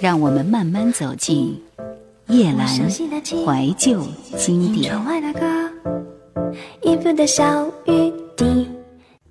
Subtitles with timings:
[0.00, 1.60] 让我们慢慢走进
[2.28, 4.94] 夜阑怀旧经典。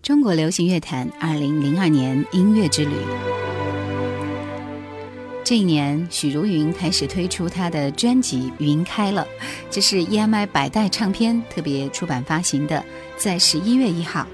[0.02, 2.96] 中国流行乐坛二零零二年音乐之旅。
[5.46, 9.26] 这一年，许茹芸开始推出她的专辑《云开了》，
[9.72, 12.84] 这是 EMI 百代唱片特别出版发行的，
[13.15, 14.28] 在十一月一号。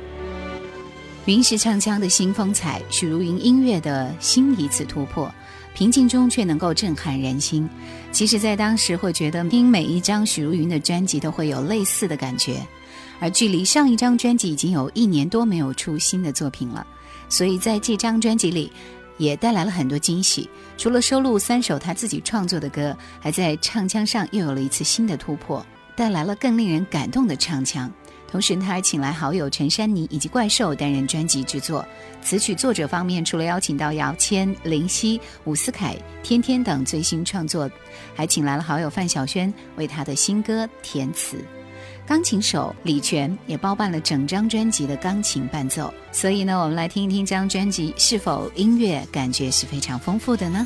[1.25, 5.31] 云石唱腔的新风采，许茹芸音乐的新一次突破，
[5.73, 7.69] 平静中却能够震撼人心。
[8.11, 12.65] 其实，在当时会觉得听每一张许茹芸的专辑都会有类似的感觉，
[13.19, 16.85] 而距离上一张专辑已经有一年多没有出新的作品了，
[17.29, 18.71] 所以在这张专辑里。
[19.19, 20.49] 也带来了很多惊喜。
[20.75, 25.63] 除了收录三首他自己创作的歌，还在唱腔上又有了一次新的突破，
[25.95, 27.89] 带来了更令人感动的唱腔。
[28.33, 31.85] 同时，他还请来好友陈珊妮以及怪兽担任专辑制作。
[32.23, 37.69] 词曲作者方面，除了邀请到姚谦、林夕、伍思凯、天天等最新创作，
[38.15, 41.37] 还请来了好友范晓萱为他的新歌填词。
[42.07, 50.65] 钢琴手李泉也包办了整张专辑的钢琴伴奏，所以呢，我们来听一听这张专辑是否音乐感觉是非常丰富的呢？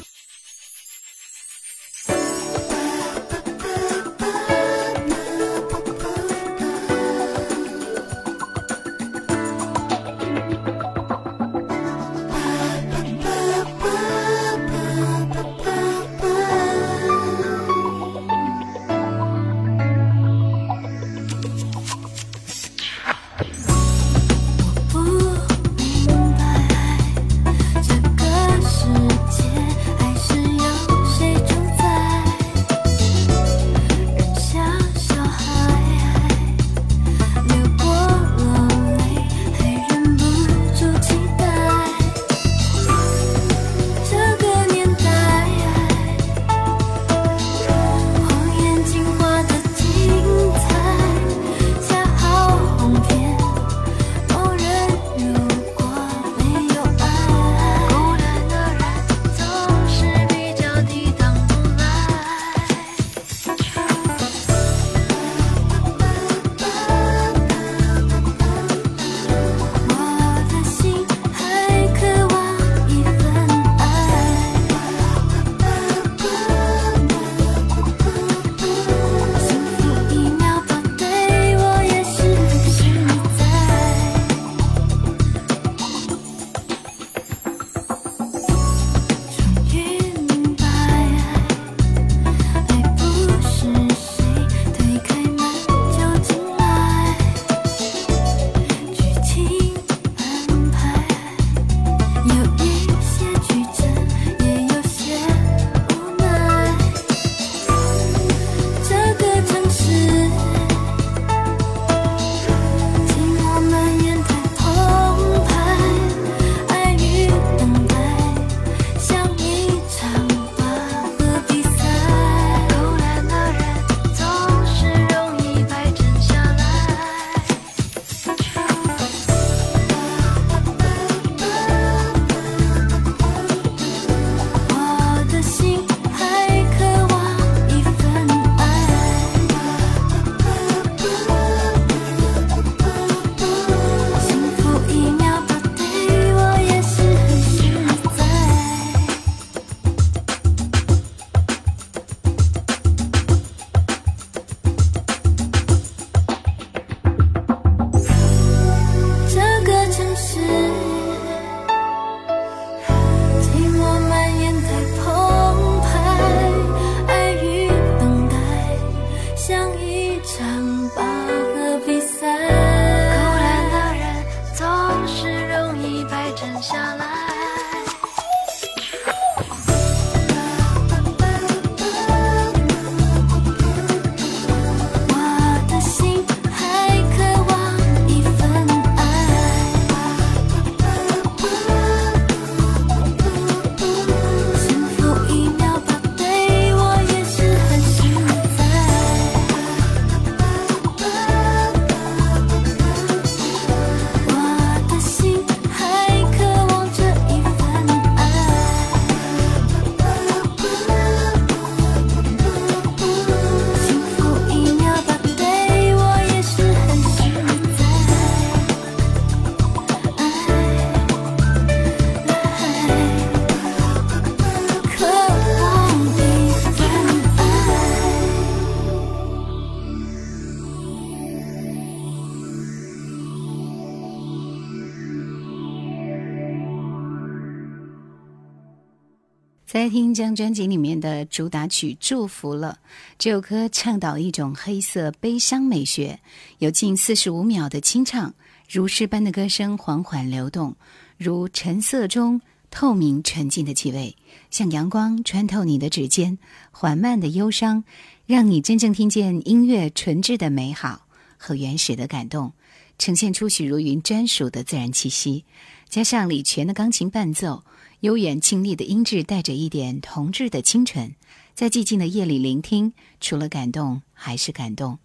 [239.98, 242.78] 听这张专辑里面的主打曲《祝福了》
[243.18, 246.20] 这首歌，倡导一种黑色悲伤美学，
[246.60, 248.32] 有近四十五秒的清唱，
[248.70, 250.76] 如诗般的歌声缓缓流动，
[251.18, 252.40] 如橙色中
[252.70, 254.16] 透明纯净的气味，
[254.52, 256.38] 像阳光穿透你的指尖，
[256.70, 257.84] 缓慢的忧伤，
[258.28, 261.08] 让你真正听见音乐纯质的美好
[261.40, 262.54] 和原始的感动，
[263.00, 265.44] 呈现出许茹芸专属的自然气息，
[265.90, 267.64] 加上李泉的钢琴伴奏。
[268.02, 271.16] 悠远清丽的音质，带着一点童稚的清纯，
[271.56, 275.00] 在寂静的夜里聆听，除了感动还是感动。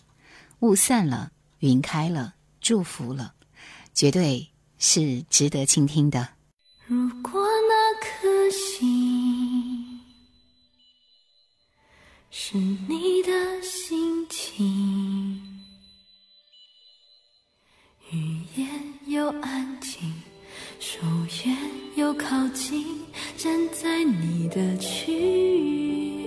[0.59, 3.33] 雾散了，云开了，祝福了，
[3.95, 6.29] 绝对是值得倾听的。
[6.85, 9.99] 如果那颗心
[12.31, 15.41] 是你的心情，
[18.11, 18.69] 语言
[19.07, 20.13] 又安静。
[20.85, 20.99] 疏
[21.45, 21.57] 远
[21.95, 22.85] 又靠近，
[23.37, 26.22] 站在你的区域，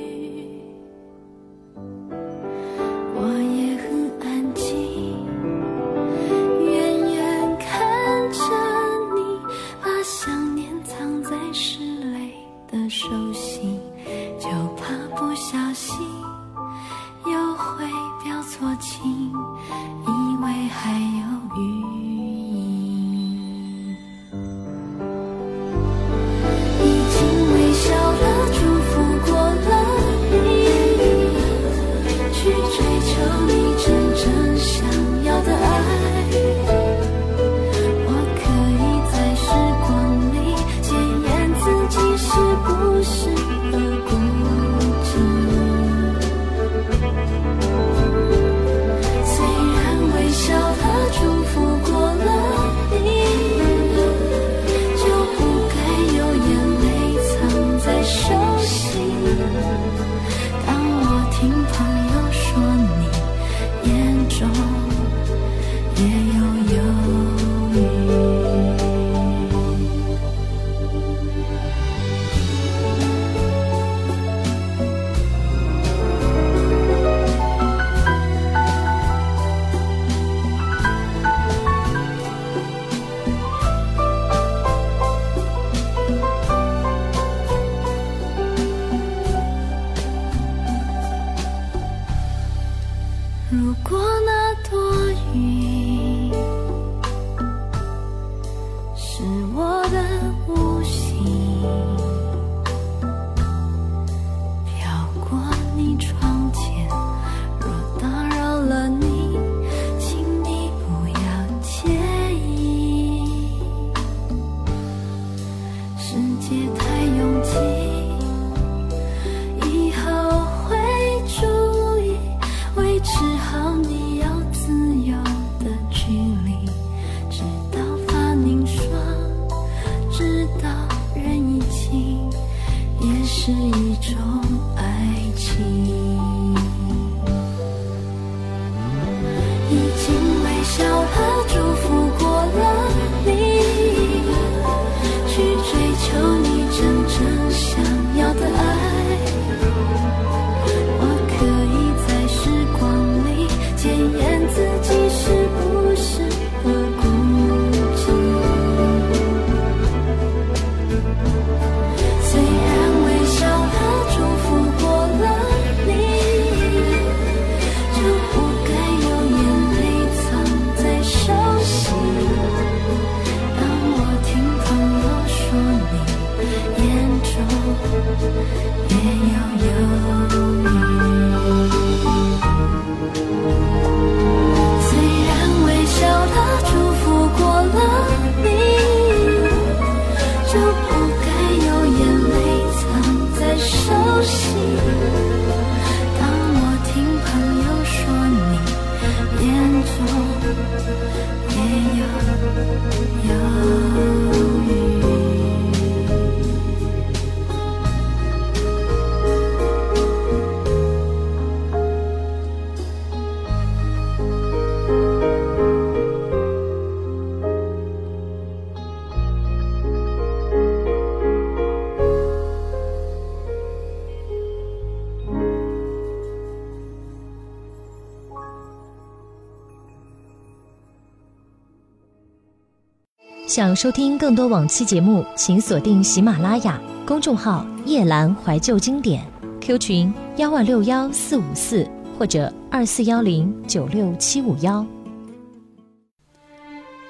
[233.48, 236.82] 想收听更多往期节目，请锁定喜马拉雅。
[237.06, 239.24] 公众号“夜阑怀旧经典
[239.62, 241.88] ”，Q 群幺万六幺四五四
[242.18, 244.84] 或者二四幺零九六七五幺。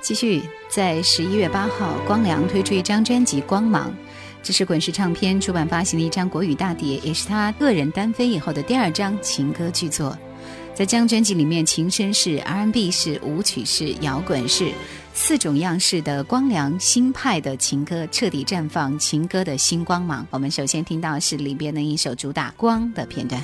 [0.01, 3.89] 继续，在十一月八号，光良推出一张专辑《光芒》，
[4.43, 10.09] 这是滚石唱片出版发行的一张国语大碟，也是他个人单飞以后的第二张情歌巨作。
[10.73, 14.69] 在这张专辑里面，情深是 R&B 是舞曲是摇滚是
[15.17, 20.27] 四种样式的光良新派的情歌，彻底绽放情歌的新光芒。
[20.29, 23.41] 我们首先听到是里边的一首主打《光》的片段。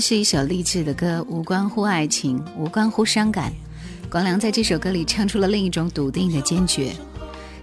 [0.00, 3.52] 是一首励志的歌，无关乎爱情，无关乎伤感。
[4.10, 6.92] 光良在这首歌里唱出了另一种笃定的坚决，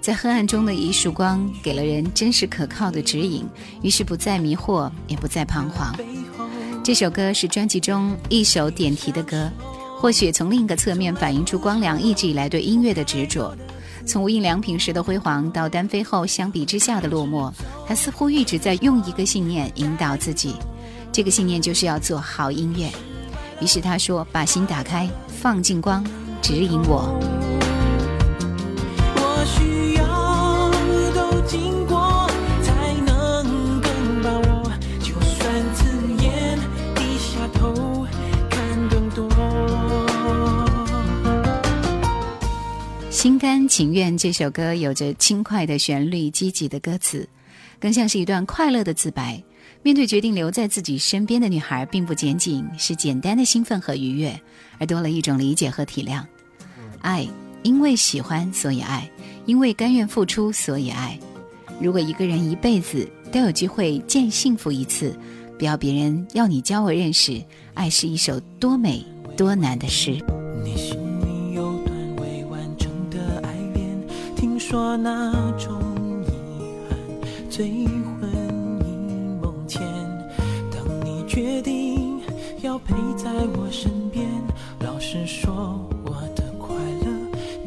[0.01, 3.45] 在黑暗中的一束光，给了人真实可靠的指引，
[3.81, 5.95] 于是不再迷惑，也不再彷徨。
[6.83, 9.49] 这首歌是专辑中一首点题的歌，
[9.97, 13.55] 或许从另一个侧面反映出光良一直以来对音乐的执着。
[14.05, 17.49] 从无印良品时的辉煌到单飞后相比之下的落寞，
[17.87, 20.55] 他似乎一直在用一个信念引导自己。
[21.13, 22.89] 这个信念就是要做好音乐，
[23.61, 26.03] 于是他说：“把心打开，放进光，
[26.41, 27.07] 指引我。”
[29.15, 30.71] 我需要
[31.13, 32.27] 都经过，
[32.63, 34.63] 才能更把握。
[34.99, 35.85] 就算刺
[36.23, 36.57] 眼，
[36.95, 38.07] 低下头
[38.49, 39.29] 看更多。
[43.11, 47.29] 心甘情愿这首歌有着轻快的旋律、积极的歌词，
[47.79, 49.43] 更像是一段快乐的自白。
[49.83, 54.39] 面对决定留在自己身边的女孩，并不仅仅是简单的兴奋和愉悦，
[54.79, 56.23] 而多了一种理解和体谅。
[57.01, 57.27] 爱，
[57.63, 59.09] 因为喜欢所以爱，
[59.45, 61.19] 因为甘愿付出所以爱。
[61.81, 65.13] 如果一个人一辈子都有机会见幸福一次，
[65.59, 70.11] 不要别人要你教我认识，爱是一首多美多难的诗。
[70.63, 75.77] 你心里有段未完成的爱恋，听说那种
[76.25, 76.31] 遗
[76.87, 76.97] 憾
[77.49, 77.83] 最。
[81.33, 82.21] 决定
[82.61, 84.23] 要陪在我身边。
[84.81, 87.07] 老实说，我的快乐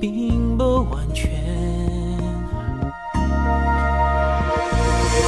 [0.01, 1.33] 并不完全。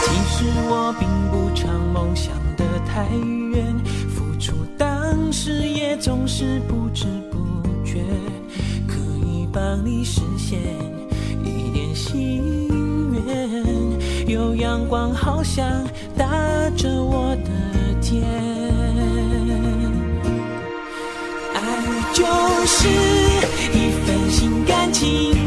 [0.05, 3.09] 其实我并不常梦想的太
[3.53, 3.77] 远，
[4.09, 7.39] 付出当时也总是不知不
[7.85, 8.05] 觉，
[8.87, 8.95] 可
[9.27, 10.61] 以帮你实现
[11.43, 12.71] 一点心
[13.27, 14.29] 愿。
[14.29, 15.85] 有阳光，好像
[16.17, 17.68] 打着我的。
[21.55, 21.61] 爱
[22.15, 22.25] 就
[22.67, 22.89] 是
[23.75, 25.38] 一份心甘情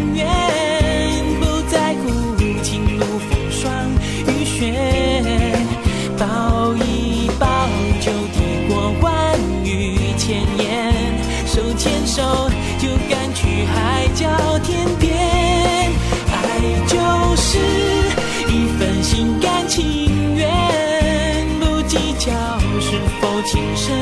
[22.79, 23.97] 是否情深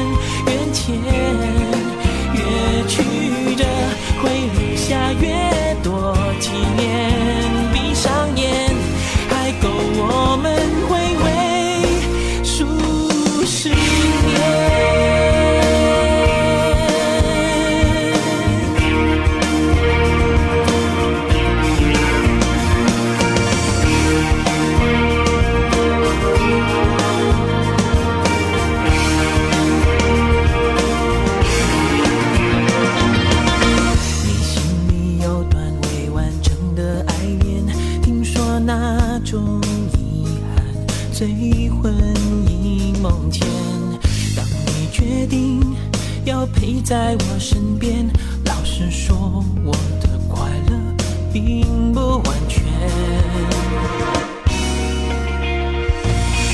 [0.47, 0.95] 缘浅
[2.33, 3.03] 越曲
[3.55, 3.63] 折
[4.21, 7.11] 会留下越多纪念。
[7.73, 8.73] 闭上眼
[9.29, 10.48] 还够我们
[46.89, 48.09] 在我身边。
[48.45, 50.75] 老实说，我的快乐
[51.31, 52.63] 并不完全。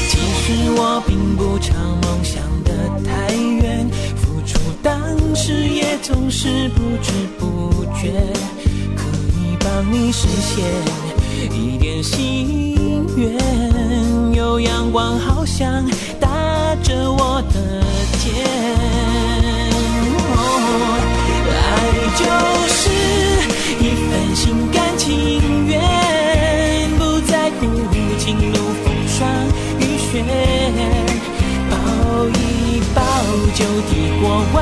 [0.09, 2.73] 其实我并不常梦想的
[3.05, 4.93] 太远，付出当
[5.33, 8.11] 时也总是不知不觉，
[8.93, 9.07] 可
[9.39, 10.65] 以帮你实现
[11.49, 14.33] 一点心愿。
[14.33, 15.89] 有阳光，好像
[16.19, 16.27] 打
[16.83, 17.81] 着我的
[18.19, 19.44] 肩。
[20.45, 21.67] 爱
[22.15, 22.21] 就
[22.67, 22.79] 是
[23.79, 25.07] 一份心甘情
[25.67, 25.79] 愿，
[26.97, 27.61] 不在乎
[28.19, 29.17] 情路风霜
[29.79, 30.23] 雨雪，
[31.69, 31.73] 抱
[32.27, 32.39] 一
[32.93, 33.01] 抱
[33.53, 33.59] 就
[33.89, 34.23] 抵过
[34.53, 34.59] 万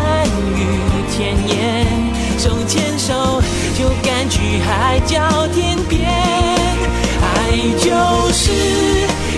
[0.58, 0.60] 语
[1.12, 1.16] 千
[1.48, 1.54] 言，
[2.38, 3.42] 手牵手
[3.78, 5.94] 就敢去海角天边。
[7.22, 7.26] 爱
[7.78, 7.88] 就
[8.34, 8.42] 是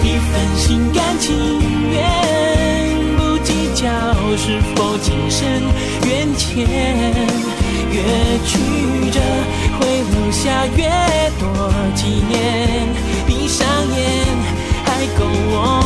[0.03, 1.74] 一份心甘情愿，
[4.37, 5.61] 是否情深
[6.07, 6.65] 缘浅。
[7.91, 8.01] 越
[8.45, 8.59] 曲
[9.11, 9.19] 折
[9.79, 10.83] 会留下越
[11.39, 12.33] 多纪念，
[13.25, 13.65] 闭上
[13.95, 13.97] 眼
[14.83, 15.84] 还够我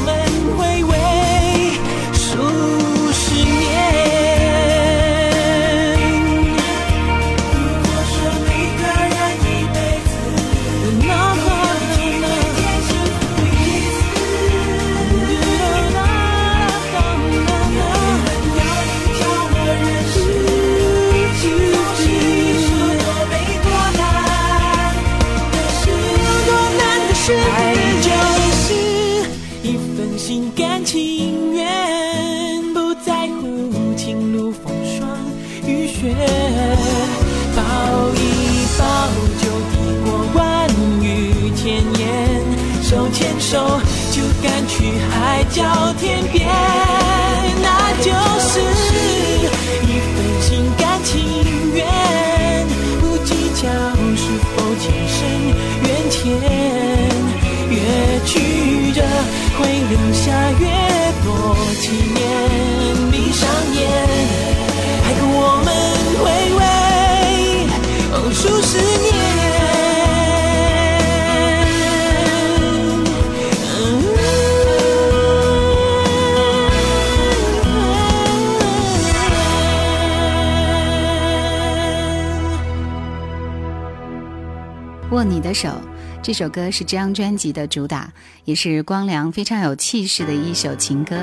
[85.50, 85.81] 的手，
[86.22, 88.14] 这首歌是这张专辑的主打，
[88.46, 91.18] 也是光良非常有气势的一首情歌。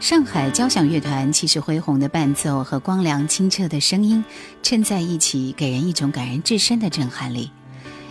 [0.00, 4.24] 上海交响乐团气势恢宏的伴奏和光良清澈的声音
[4.62, 7.50] 衬在一起，给人一种感人至深的震撼力。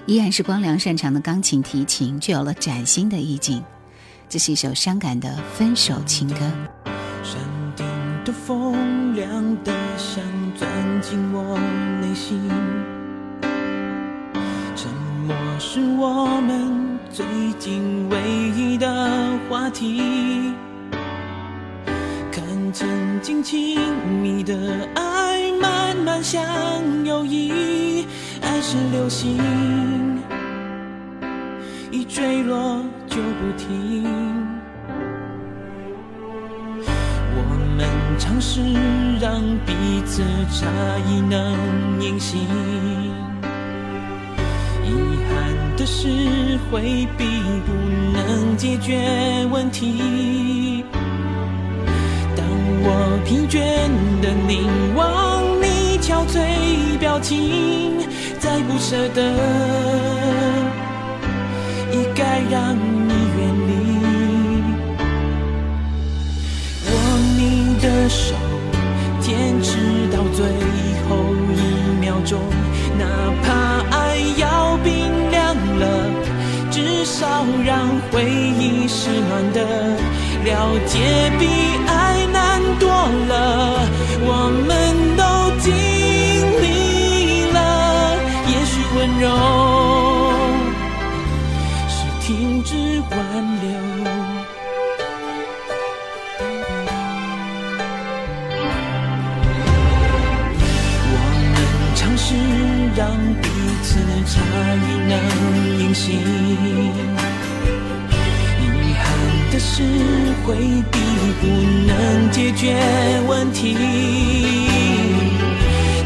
[0.06, 3.64] 依然是光良擅长的钢琴提琴，具有了崭新的意境。
[4.30, 6.40] 这是一首伤感的分手情歌。
[8.24, 9.16] 的风
[11.34, 11.58] 我
[12.02, 12.40] 内心，
[15.26, 17.26] 默是我们最
[17.58, 18.18] 近唯
[18.56, 18.88] 一的
[19.50, 20.54] 话题。
[22.32, 22.88] 看曾
[23.22, 23.80] 经亲
[24.22, 24.56] 密的
[24.94, 26.44] 爱，慢慢像
[27.04, 28.06] 友谊，
[28.44, 29.40] 爱是流星，
[31.90, 34.06] 一坠落就不停。
[37.38, 37.42] 我
[37.76, 37.88] 们
[38.20, 38.62] 尝试
[39.20, 39.74] 让彼
[40.06, 40.68] 此差
[41.10, 42.46] 异能隐形，
[44.86, 44.90] 遗
[45.28, 45.34] 憾
[45.76, 46.08] 的是
[46.72, 47.26] 回避
[47.66, 47.74] 不
[48.14, 50.84] 能解决问题。
[52.36, 52.46] 当
[52.84, 53.58] 我疲倦
[54.22, 57.98] 的凝望你憔悴表情，
[58.40, 59.22] 再不舍得，
[61.92, 63.72] 也该让你远离。
[66.88, 66.92] 握
[67.38, 68.36] 你的手，
[69.20, 69.78] 坚持
[70.12, 70.46] 到最
[71.10, 71.18] 后
[71.56, 72.40] 一秒钟，
[73.00, 73.06] 哪
[73.44, 73.75] 怕
[74.38, 74.92] 要冰
[75.32, 75.86] 凉了，
[76.70, 79.60] 至少让回忆是暖的。
[80.44, 81.48] 了解比
[81.88, 82.88] 爱难多
[83.28, 83.80] 了，
[84.22, 84.30] 我
[84.68, 84.85] 们
[104.36, 104.42] 差
[104.76, 105.14] 异能
[105.80, 106.20] 隐形，
[108.60, 108.64] 遗
[109.00, 109.04] 憾
[109.50, 109.72] 的是
[110.46, 110.48] 回
[110.92, 110.94] 避
[111.40, 111.44] 不
[111.88, 112.76] 能解决
[113.28, 113.78] 问题。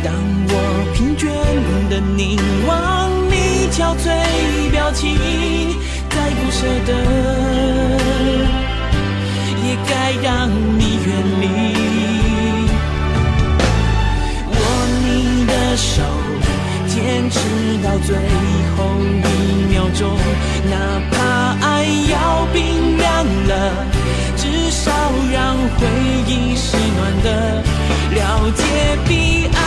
[0.03, 0.13] 当
[0.51, 0.53] 我
[0.93, 1.25] 疲倦
[1.89, 2.37] 的凝
[2.67, 2.69] 望
[3.31, 3.33] 你
[3.71, 4.05] 憔悴
[4.69, 5.17] 表情，
[6.09, 6.89] 再不舍得，
[17.89, 18.15] 到最
[18.77, 20.15] 后一秒钟，
[20.69, 20.75] 哪
[21.09, 21.17] 怕
[21.67, 23.51] 爱要冰凉了，
[24.37, 24.91] 至少
[25.33, 25.87] 让回
[26.27, 27.63] 忆是暖的，
[28.13, 28.63] 了解
[29.07, 29.58] 彼岸。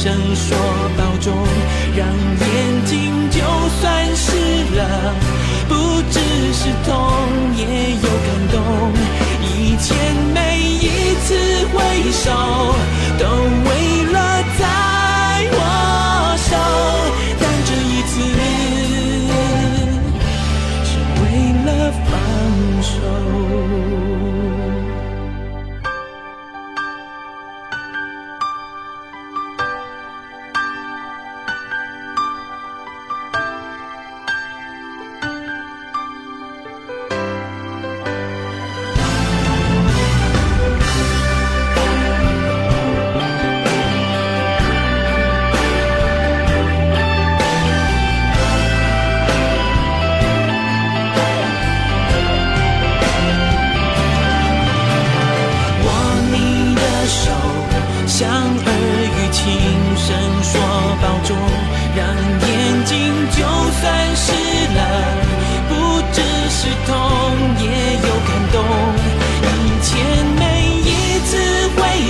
[0.00, 0.56] 声说
[0.96, 1.34] 保重，
[1.96, 3.40] 让眼睛就
[3.80, 4.30] 算湿
[4.76, 5.12] 了，
[5.68, 5.74] 不
[6.08, 6.20] 只
[6.52, 6.94] 是痛，
[7.56, 7.64] 也
[7.96, 8.56] 有感动。
[9.42, 9.96] 以前
[10.32, 10.86] 每一
[11.24, 11.34] 次
[11.72, 11.76] 挥
[12.12, 12.30] 手，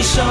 [0.09, 0.23] 手，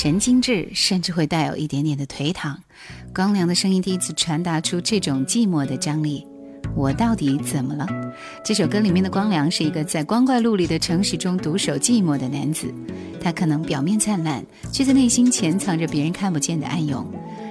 [0.00, 2.56] 神经质，甚至会带有一点点的颓唐。
[3.12, 6.24] 光良的声音第一次传达出这种寂寞的张力。
[6.76, 7.84] 我到底怎么了？
[8.44, 12.72] 这首歌里面的光良是一个在光怪陆离的城市中独守寂寞的男子。
[13.20, 17.04] 他可能表面灿烂，却在内心潜藏着别人看不见的暗涌。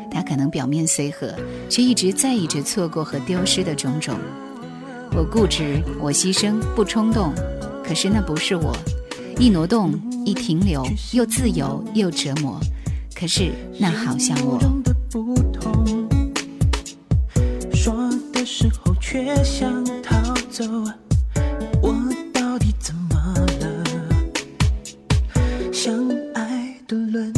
[0.09, 1.35] 他可能表面随和，
[1.67, 4.17] 却一直在意着错过和丢失的种种。
[5.11, 7.33] 我固执，我牺牲，不冲动，
[7.83, 8.73] 可是那不是我。
[9.39, 9.93] 一挪动，
[10.25, 12.59] 一停留，又自由又折磨。
[13.15, 14.59] 可是那好像我。
[17.71, 20.63] 说的时候却想逃走，
[21.81, 21.93] 我
[22.33, 23.15] 到底怎么
[23.59, 23.83] 了？
[25.71, 27.31] 相爱的轮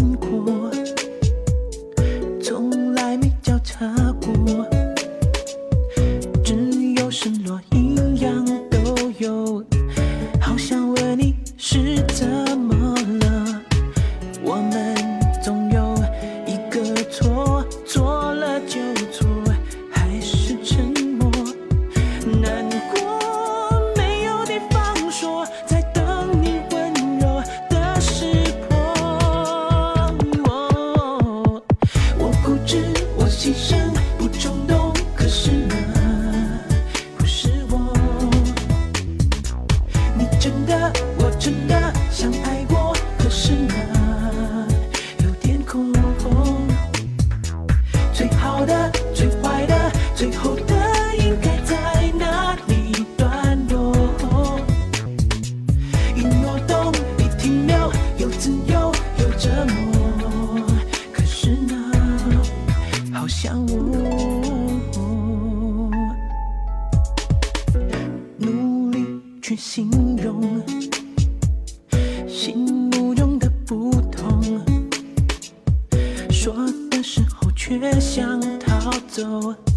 [79.19, 79.68] 逃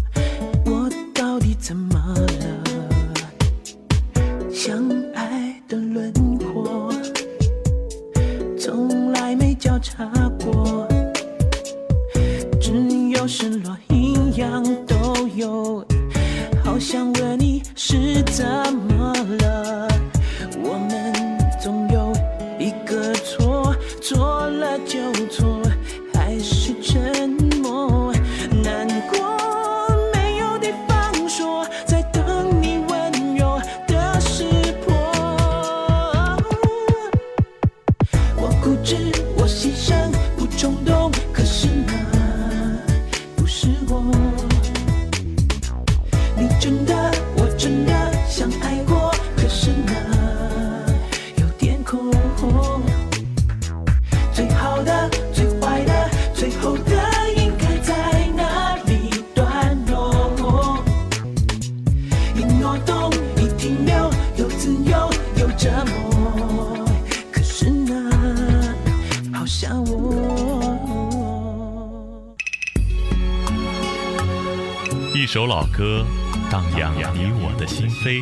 [75.75, 76.05] 歌，
[76.51, 78.21] 荡漾你我的心扉；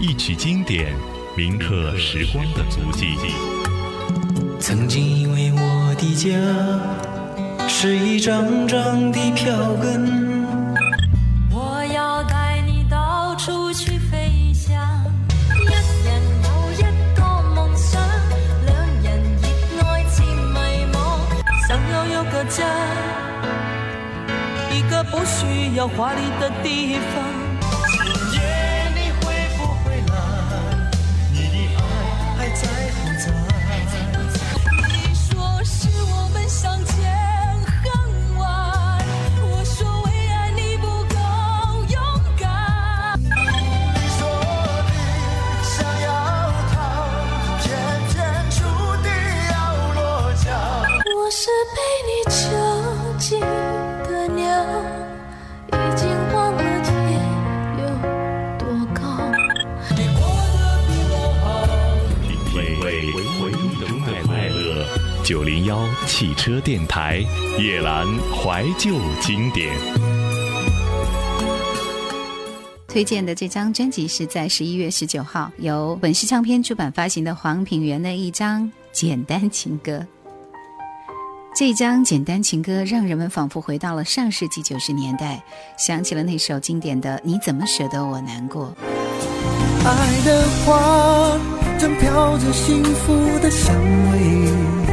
[0.00, 0.94] 一曲经典，
[1.36, 3.16] 铭刻时光的足迹。
[4.60, 6.30] 曾经以为我的家
[7.68, 10.46] 是一张张的票根，
[11.50, 14.80] 我要带你到处去飞翔。
[15.50, 15.64] 一
[16.06, 16.82] 人有一
[17.16, 17.22] 个
[17.56, 18.00] 梦想，
[18.66, 19.20] 两人
[19.74, 20.94] 热爱渐迷惘。
[21.66, 22.64] 想要有个家，
[24.74, 27.41] 一个不需要华丽的地方。
[66.14, 67.24] 汽车电台
[67.58, 69.74] 夜阑怀旧经典。
[72.86, 79.92] 推荐的这张专辑是在十一月十九号由本市唱片出版发行的黄品源的一张《简单情歌》。
[81.56, 85.42] 这张简单情歌》让人们仿佛回到了上世纪九十年代，
[85.78, 88.66] 想起了那首经典的《你怎么舍得我难过》。
[89.86, 91.40] 爱的花
[91.78, 93.74] 正飘着幸福的香
[94.12, 94.91] 味，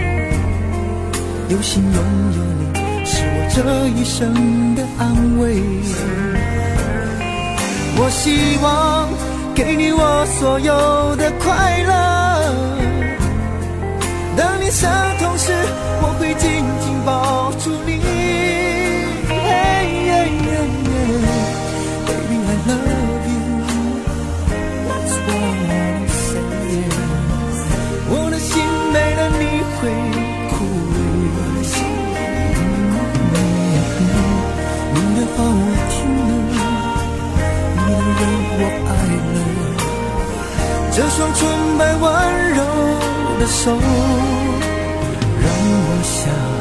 [1.49, 3.57] 有幸拥有你是我这
[3.99, 5.59] 一生的安慰。
[7.97, 9.09] 我希望
[9.55, 11.93] 给你我所有的快乐。
[14.37, 15.51] 当你伤痛时，
[16.03, 16.58] 我会记
[40.91, 42.63] 这双纯白温柔
[43.39, 45.47] 的手，让
[45.85, 46.58] 我想。